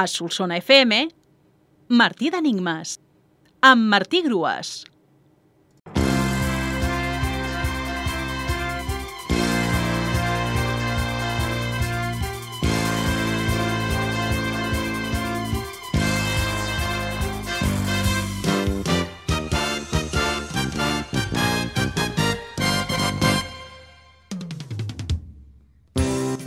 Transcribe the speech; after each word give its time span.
A 0.00 0.06
Solsona 0.08 0.56
FM, 0.56 1.10
Martí 1.92 2.30
d'Enigmes, 2.32 2.94
amb 3.60 3.82
Martí 3.92 4.22
Grues. 4.24 4.86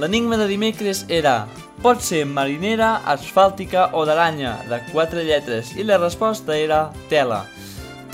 L'enigma 0.00 0.40
de 0.40 0.48
dimecres 0.48 1.04
era 1.12 1.42
pot 1.82 1.98
ser 1.98 2.22
marinera, 2.30 3.00
asfàltica 3.10 3.88
o 3.98 4.04
d'aranya, 4.06 4.54
de 4.70 4.78
quatre 4.92 5.24
lletres, 5.26 5.72
i 5.74 5.82
la 5.82 5.98
resposta 5.98 6.54
era 6.54 6.84
tela. 7.10 7.42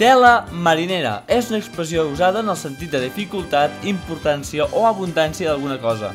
Tela 0.00 0.46
marinera 0.52 1.24
és 1.28 1.50
una 1.50 1.58
expressió 1.58 2.06
usada 2.08 2.40
en 2.40 2.48
el 2.48 2.56
sentit 2.56 2.94
de 2.94 3.02
dificultat, 3.02 3.74
importància 3.84 4.64
o 4.72 4.86
abundància 4.88 5.50
d'alguna 5.50 5.76
cosa. 5.82 6.14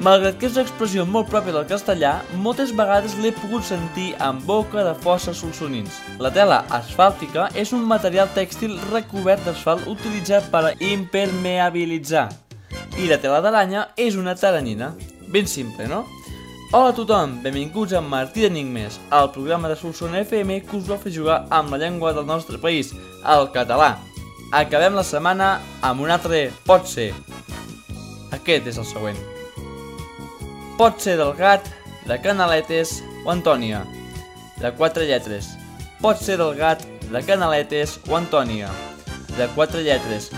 Malgrat 0.00 0.38
que 0.40 0.48
és 0.48 0.56
una 0.56 0.64
expressió 0.64 1.04
molt 1.08 1.28
pròpia 1.32 1.52
del 1.56 1.68
castellà, 1.68 2.14
moltes 2.44 2.72
vegades 2.76 3.16
l'he 3.20 3.34
pogut 3.36 3.64
sentir 3.64 4.10
en 4.22 4.40
boca 4.48 4.84
de 4.84 4.96
força 5.04 5.36
solsonins. 5.36 6.00
La 6.20 6.32
tela 6.32 6.62
asfàltica 6.80 7.50
és 7.56 7.72
un 7.76 7.84
material 7.84 8.32
tèxtil 8.36 8.76
recobert 8.92 9.44
d'asfalt 9.44 9.88
utilitzat 9.88 10.48
per 10.52 10.64
a 10.70 10.74
impermeabilitzar. 10.80 12.28
I 12.96 13.08
la 13.10 13.20
tela 13.20 13.42
d'aranya 13.44 13.90
és 13.96 14.16
una 14.16 14.36
taranyina. 14.36 14.94
Ben 15.28 15.48
simple, 15.50 15.88
no? 15.90 16.04
Hola 16.72 16.88
a 16.90 16.94
tothom, 16.94 17.36
benvinguts 17.44 17.92
a 17.94 18.00
Martí 18.02 18.42
d'Enigmes, 18.42 18.96
el 19.14 19.28
programa 19.30 19.68
de 19.70 19.76
Solsona 19.78 20.18
FM 20.24 20.56
que 20.66 20.74
us 20.74 20.88
vol 20.90 20.98
fer 20.98 21.12
jugar 21.14 21.36
amb 21.54 21.70
la 21.70 21.78
llengua 21.78 22.10
del 22.12 22.26
nostre 22.26 22.58
país, 22.58 22.90
el 23.22 23.46
català. 23.54 23.92
Acabem 24.50 24.98
la 24.98 25.04
setmana 25.06 25.60
amb 25.86 26.02
un 26.02 26.10
altre 26.10 26.48
pot 26.66 26.88
ser. 26.90 27.12
Aquest 28.34 28.66
és 28.66 28.80
el 28.82 28.88
següent. 28.88 29.20
Pot 30.74 30.98
ser 30.98 31.14
del 31.22 31.30
gat, 31.38 31.70
de 32.10 32.18
Canaletes 32.24 32.98
o 33.22 33.30
Antònia. 33.30 33.84
De 34.58 34.74
quatre 34.74 35.06
lletres. 35.06 35.52
Pot 36.02 36.18
ser 36.18 36.40
del 36.42 36.58
gat, 36.58 36.82
de 37.12 37.22
Canaletes 37.22 38.00
o 38.10 38.18
Antònia. 38.18 38.74
De 39.38 39.46
quatre 39.54 39.86
lletres. 39.86 40.32